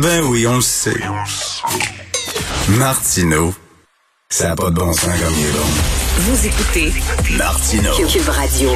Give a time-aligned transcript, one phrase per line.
[0.00, 0.98] Ben oui, on le sait.
[2.78, 3.52] Martineau,
[4.30, 5.66] ça n'a pas de bon sens comme il est bon.
[6.16, 6.92] Vous écoutez
[7.36, 7.90] Martineau.
[8.08, 8.70] Cube Radio.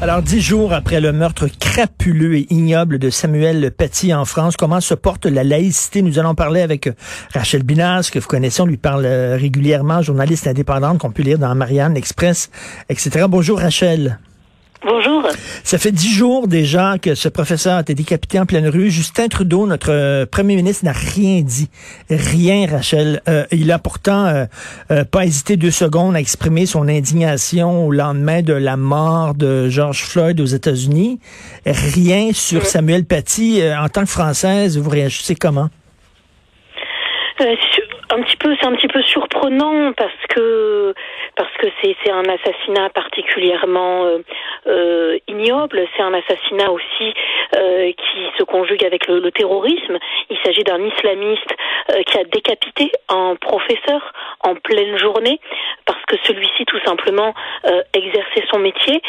[0.00, 4.80] Alors, dix jours après le meurtre crapuleux et ignoble de Samuel Paty en France, comment
[4.80, 6.00] se porte la laïcité?
[6.00, 6.94] Nous allons parler avec euh,
[7.34, 11.38] Rachel Binas, que vous connaissez, on lui parle euh, régulièrement, journaliste indépendante qu'on peut lire
[11.38, 12.50] dans Marianne Express,
[12.88, 13.26] etc.
[13.28, 14.18] Bonjour Rachel.
[14.84, 15.22] Bonjour.
[15.62, 18.90] Ça fait dix jours déjà que ce professeur a été décapité en pleine rue.
[18.90, 21.70] Justin Trudeau, notre euh, premier ministre, n'a rien dit.
[22.10, 23.20] Rien, Rachel.
[23.28, 24.26] Euh, il a pourtant
[24.90, 29.68] euh, pas hésité deux secondes à exprimer son indignation au lendemain de la mort de
[29.68, 31.20] George Floyd aux États-Unis.
[31.64, 33.62] Rien sur Samuel Paty.
[33.78, 35.68] en tant que Française, vous réagissez comment?
[38.12, 40.94] un petit peu, c'est un petit peu surprenant parce que
[41.36, 44.18] parce que c'est un assassinat particulièrement euh,
[44.66, 45.86] euh, ignoble.
[45.96, 47.14] C'est un assassinat aussi
[47.56, 49.98] euh, qui se conjugue avec le, terrorisme.
[50.30, 51.54] Il s'agit d'un islamiste
[52.06, 55.40] qui a décapité un professeur en pleine journée
[55.86, 57.34] parce que celui-ci tout simplement
[57.66, 59.00] euh, exerçait son métier.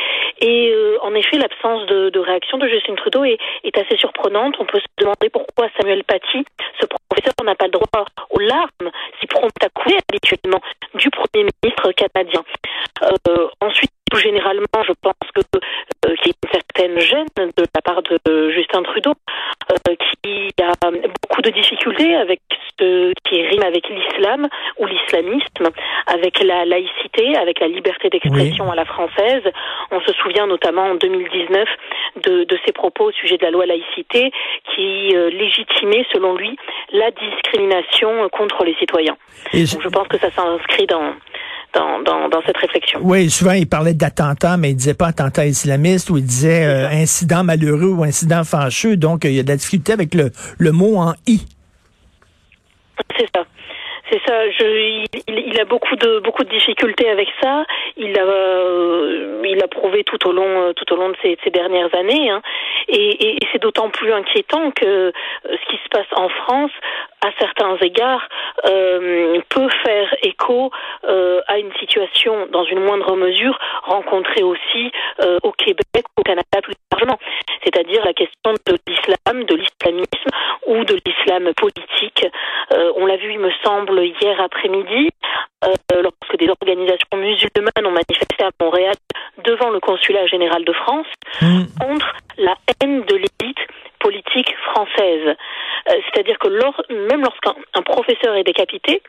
[0.41, 3.38] Et en effet, l'absence de, réaction de Justin Trudeau est,
[3.77, 4.55] assez surprenante.
[4.59, 6.45] On peut se demander pourquoi Samuel Paty,
[6.80, 10.61] ce professeur, n'a pas le droit aux larmes si prompt à couler habituellement
[10.93, 12.43] du Premier ministre canadien.
[13.02, 15.41] Euh, ensuite, tout généralement, je pense que
[16.05, 19.13] euh, qu'il y a une certaine gêne de la part de Justin Trudeau,
[19.71, 20.73] euh, qui a
[21.44, 22.39] de difficultés avec
[22.80, 24.47] ce qui rime avec l'islam
[24.80, 25.69] ou l'islamisme,
[26.08, 29.44] avec la laïcité, avec la liberté d'expression à la française.
[29.91, 31.67] On se souvient notamment en 2019
[32.23, 34.31] de, de ses propos au sujet de la loi laïcité
[34.73, 36.58] qui euh, légitimait, selon lui,
[36.91, 39.17] la discrimination contre les citoyens.
[39.53, 41.14] Donc, je pense que ça s'inscrit dans
[41.73, 42.99] dans, dans, dans, cette réflexion.
[43.03, 46.88] Oui, souvent il parlait d'attentat, mais il disait pas attentat islamiste ou il disait euh,
[46.89, 48.97] incident malheureux ou incident fâcheux.
[48.97, 51.41] Donc il y a de la difficulté avec le, le mot en i.
[53.17, 53.45] C'est ça.
[54.11, 54.49] C'est ça.
[54.52, 57.65] Je, il, il, a beaucoup de beaucoup de difficultés avec ça.
[57.98, 58.52] Il a euh,
[59.53, 62.30] il a prouvé tout au long tout au long de ces, dernières années.
[62.30, 62.41] Hein.
[62.87, 65.11] Et, c'est d'autant plus inquiétant que euh,
[65.45, 66.71] ce qui se passe en France,
[67.23, 68.27] à certains égards,
[68.65, 70.71] euh, peut faire écho
[71.08, 76.61] euh, à une situation, dans une moindre mesure, rencontrée aussi euh, au Québec, au Canada
[76.61, 77.17] plus largement.
[77.63, 80.12] C'est-à-dire la question de l'islam, de l'islamisme
[80.73, 82.26] ou de l'islam politique.
[82.73, 85.10] Euh, on l'a vu, il me semble, hier après-midi,
[85.94, 88.95] lorsque des organisations musulmanes ont manifesté à Montréal
[89.45, 91.08] devant le consulat général de France
[91.42, 91.64] mmh.
[91.80, 93.60] contre la haine de l'élite
[94.00, 95.36] politique française.
[95.89, 99.02] Euh, C'est-à-dire que lors, même lorsqu'un professeur est décapité,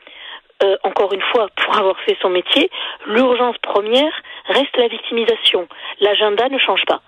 [0.63, 2.69] euh, encore une fois, pour avoir fait son métier,
[3.05, 4.13] l'urgence première
[4.47, 5.67] reste la victimisation.
[5.99, 7.01] L'agenda ne change pas.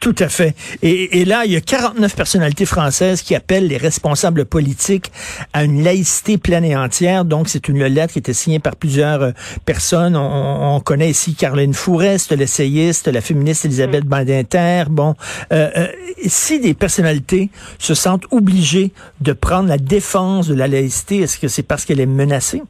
[0.00, 0.54] Tout à fait.
[0.82, 5.10] Et, et, là, il y a 49 personnalités françaises qui appellent les responsables politiques
[5.52, 7.24] à une laïcité pleine et entière.
[7.24, 9.32] Donc, c'est une lettre qui était signée par plusieurs euh,
[9.64, 10.16] personnes.
[10.16, 14.08] On, on, connaît ici Caroline Fourest, l'essayiste, la féministe Elisabeth mmh.
[14.08, 14.84] Badinter.
[14.88, 15.16] Bon,
[15.52, 15.86] euh, euh,
[16.26, 21.48] si des personnalités se sentent obligées de prendre la défense de la laïcité, est-ce que
[21.48, 22.62] c'est parce qu'elle est menacée?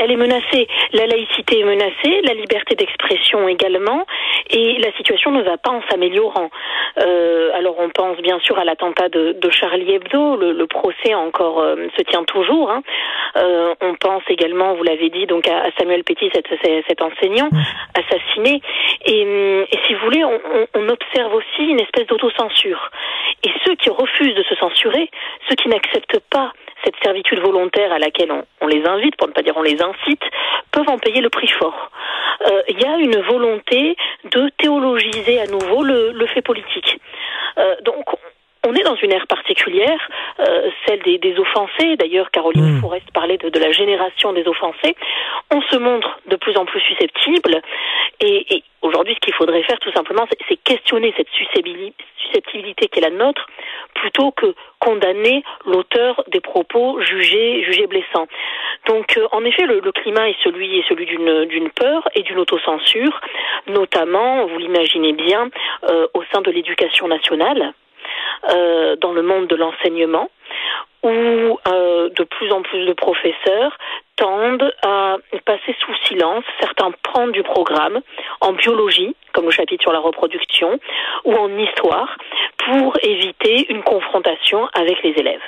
[0.00, 0.66] Elle est menacée.
[0.92, 4.06] La laïcité est menacée, la liberté d'expression également,
[4.50, 6.50] et la situation ne va pas en s'améliorant.
[6.98, 11.14] Euh, alors on pense bien sûr à l'attentat de, de, Charlie Hebdo, le, le procès
[11.14, 12.70] encore euh, se tient toujours.
[12.70, 12.82] Hein.
[13.36, 16.46] Euh, on pense également, vous l'avez dit, donc à, à Samuel Petit, cet,
[16.88, 17.48] cet enseignant
[17.94, 18.60] assassiné.
[19.06, 20.40] Et, et, si vous voulez, on,
[20.74, 22.90] on observe aussi une espèce d'autocensure.
[23.44, 25.10] Et ceux qui refusent de se censurer,
[25.48, 26.52] ceux qui n'acceptent pas
[26.84, 29.82] cette servitude volontaire à laquelle on, on, les invite, pour ne pas dire on les
[29.82, 30.22] incite,
[30.70, 31.90] peuvent en payer le prix fort.
[32.68, 33.96] Il euh, y a une volonté
[34.30, 37.00] de théologiser à nouveau le, le fait politique.
[37.58, 38.04] Euh, donc
[38.66, 40.00] on est dans une ère particulière,
[40.40, 41.96] euh, celle des, des offensés.
[41.96, 42.80] D'ailleurs, Caroline mmh.
[42.80, 44.96] Forest parlait de, de, la génération des offensés.
[45.50, 47.62] On se montre de plus en plus susceptible.
[48.20, 51.30] Et, et aujourd'hui, ce qu'il faudrait faire, tout simplement, c'est questionner cette
[52.30, 53.46] susceptibilité qui est la nôtre,
[53.94, 58.28] plutôt que condamner l'auteur des propos jugés, jugés blessants.
[58.86, 63.20] Donc, euh, en effet, le, climat est celui, celui d'une peur et d'une autocensure,
[63.66, 65.50] notamment, vous l'imaginez bien,
[65.88, 67.74] euh, au sein de l'éducation nationale
[68.50, 70.30] euh, dans le monde de l'enseignement
[71.02, 73.76] où euh, de plus en plus de professeurs
[74.16, 75.16] tendent à
[75.46, 78.00] passer sous silence certains pans du programme
[78.40, 80.78] en biologie, comme le chapitre sur la reproduction,
[81.24, 82.16] ou en histoire,
[82.66, 85.40] pour éviter une confrontation avec les élèves.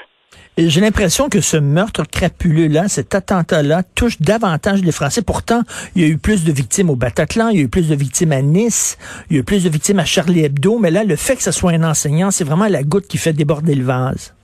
[0.59, 5.23] J'ai l'impression que ce meurtre crapuleux-là, cet attentat-là, touche davantage les Français.
[5.23, 5.63] Pourtant,
[5.95, 7.95] il y a eu plus de victimes au Bataclan, il y a eu plus de
[7.95, 8.99] victimes à Nice,
[9.31, 11.43] il y a eu plus de victimes à Charlie Hebdo, mais là, le fait que
[11.43, 14.35] ce soit un enseignant, c'est vraiment la goutte qui fait déborder le vase.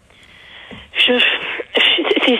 [0.92, 1.18] Je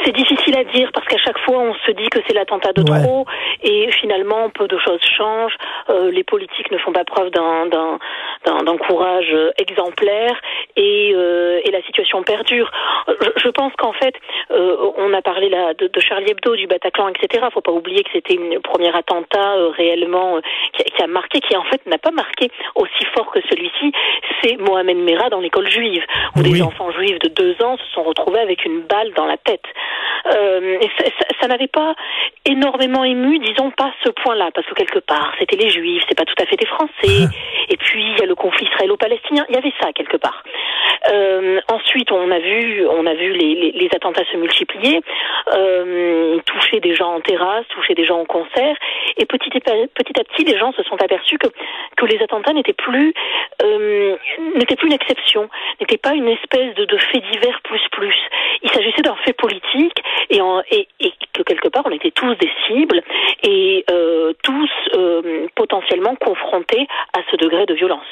[0.05, 2.83] c'est difficile à dire parce qu'à chaque fois on se dit que c'est l'attentat de
[2.83, 3.27] trop
[3.63, 5.57] et finalement peu de choses changent.
[5.89, 10.35] Euh, les politiques ne font pas preuve d'un courage exemplaire
[10.77, 12.71] et, euh, et, la situation perdure.
[13.09, 14.15] Je, je pense qu'en fait,
[14.51, 17.47] euh, on a parlé là de, de, Charlie Hebdo, du Bataclan, etc.
[17.53, 20.41] Faut pas oublier que c'était une premier attentat euh, réellement euh,
[20.73, 23.93] qui, qui, a marqué, qui en fait n'a pas marqué aussi fort que celui-ci.
[24.43, 26.03] C'est Mohamed Merah dans l'école juive
[26.37, 29.37] où des enfants juifs de deux ans se sont retrouvés avec une balle dans la
[29.37, 29.65] tête.
[30.27, 31.05] Euh, et ça,
[31.41, 31.95] ça n'avait pas
[32.45, 36.25] énormément ému, disons pas ce point-là, parce que quelque part c'était les Juifs, c'est pas
[36.25, 37.29] tout à fait des Français.
[37.69, 40.43] et puis il y a le conflit israélo-palestinien, il y avait ça quelque part.
[41.11, 45.01] Euh, ensuite, on a vu, on a vu les, les, les attentats se multiplier,
[45.55, 48.77] euh, toucher des gens en terrasse, toucher des gens en concert,
[49.17, 51.49] et petit, petit à petit, les gens se sont aperçus que
[51.97, 53.13] que les attentats n'étaient plus
[53.63, 54.17] euh,
[54.55, 55.49] n'étaient plus une exception,
[55.81, 58.17] n'étaient pas une espèce de, de fait divers plus plus.
[58.63, 62.35] Il s'agissait d'un fait politique et, en, et, et, que quelque part on était tous
[62.37, 63.03] des cibles
[63.43, 68.07] et euh, tous euh, potentiellement confrontés à ce degré de violence.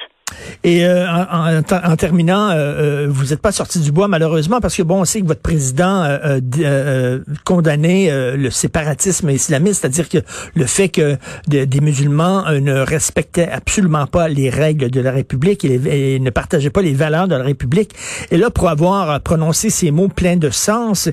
[0.64, 4.60] Et euh, en, en, en, terminant, euh, euh vous n'êtes pas sorti du bois malheureusement
[4.60, 10.08] parce que bon, on sait que votre président euh, euh condamné le séparatisme islamiste, c'est-à-dire
[10.08, 10.18] que
[10.54, 11.16] le fait que
[11.48, 16.70] de, des musulmans ne respectaient absolument pas les règles de la République et, ne partageaient
[16.70, 17.92] pas les valeurs de la République.
[18.30, 21.08] Et là, pour avoir prononcé ces mots pleins de sens,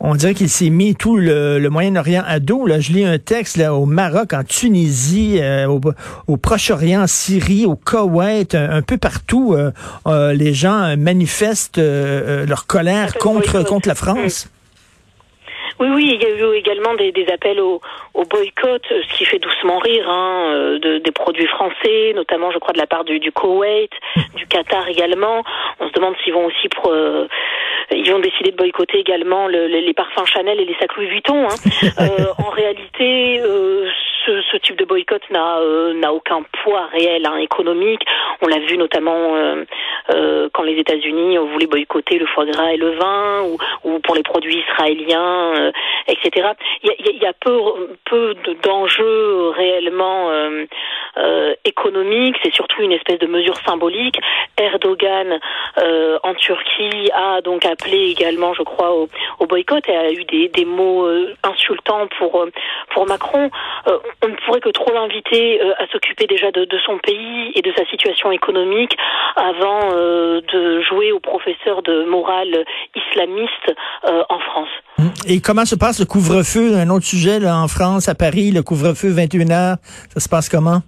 [0.00, 2.66] on dirait qu'il s'est mis tout le, le Moyen-Orient à dos.
[2.66, 5.80] Là, je lis un texte là au Maroc, en Tunisie, au,
[6.26, 8.54] au Proche-Orient, en Syrie, au Koweït
[8.86, 9.70] peu partout, euh,
[10.06, 14.48] euh, les gens manifestent euh, leur colère contre, contre la France.
[15.80, 17.80] Oui, oui, il y a eu également des, des appels au,
[18.14, 22.72] au, boycott, ce qui fait doucement rire, hein, de, des produits français, notamment, je crois,
[22.72, 23.92] de la part du, du Koweït,
[24.34, 25.44] du Qatar également.
[25.78, 27.28] On se demande s'ils vont aussi pro, euh,
[27.90, 31.46] ils vont décider de boycotter également le, les parfums Chanel et les sacs Louis Vuitton.
[31.48, 31.54] Hein.
[32.00, 33.88] euh, en réalité, euh,
[34.26, 38.02] ce, ce, type de boycott n'a euh, n'a aucun poids réel hein, économique.
[38.42, 39.64] On l'a vu notamment euh,
[40.10, 44.14] euh, quand les États-Unis voulaient boycotter le foie gras et le vin, ou, ou pour
[44.14, 45.72] les produits israéliens, euh,
[46.08, 46.48] etc.
[46.82, 47.58] Il y a, y a peu,
[48.04, 50.66] peu d'enjeux réellement euh,
[51.16, 52.36] euh, économiques.
[52.42, 54.18] C'est surtout une espèce de mesure symbolique.
[54.58, 55.38] Erdogan
[56.22, 59.08] en Turquie a donc appelé également, je crois, au,
[59.38, 61.08] au boycott et a eu des, des mots
[61.44, 62.44] insultants pour
[62.94, 63.50] pour Macron.
[63.86, 67.72] on ne pourrait que trop l'inviter à s'occuper déjà de, de, son pays et de
[67.76, 68.96] sa situation économique
[69.36, 72.64] avant euh, de jouer au professeur de morale
[72.94, 73.74] islamiste
[74.06, 74.68] euh, en France.
[75.26, 76.76] Et comment se passe le couvre-feu?
[76.76, 79.76] Un autre sujet là, en France, à Paris, le couvre-feu 21h,
[80.08, 80.80] ça se passe comment?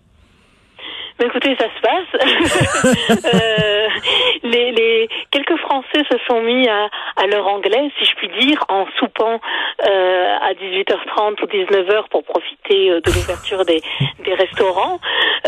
[1.19, 3.25] Mais écoutez, ça se passe.
[3.34, 3.79] euh,
[4.43, 6.88] les, les, quelques Français se sont mis à,
[7.26, 9.41] l'heure anglaise, si je puis dire, en soupant
[9.87, 13.81] euh, à 18h30 ou 19h pour profiter euh, de l'ouverture des,
[14.25, 14.99] des restaurants.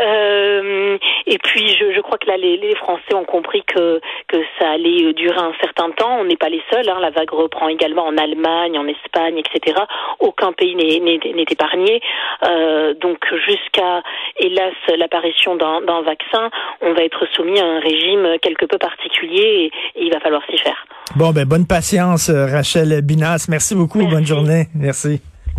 [0.01, 0.99] Euh,
[1.33, 4.69] et puis, je, je crois que là, les, les, Français ont compris que, que ça
[4.73, 6.19] allait durer un certain temps.
[6.21, 6.87] On n'est pas les seuls.
[6.91, 6.99] Hein.
[7.01, 9.81] La vague reprend également en Allemagne, en Espagne, etc.
[10.21, 12.03] Aucun pays n'est épargné.
[12.47, 14.03] Euh, donc, jusqu'à,
[14.41, 16.51] hélas, l'apparition d'un vaccin,
[16.83, 20.43] on va être soumis à un régime quelque peu particulier et, et il va falloir
[20.51, 20.85] s'y faire.
[21.17, 23.47] Bon, ben bonne patience, Rachel Binas.
[23.49, 24.01] Merci beaucoup.
[24.01, 24.15] Merci.
[24.15, 24.67] Bonne journée.
[24.75, 25.23] Merci.